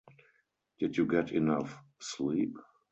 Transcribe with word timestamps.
Did 0.79 0.97
you 0.97 1.05
get 1.05 1.31
enough 1.31 1.77
sleep? 1.99 2.55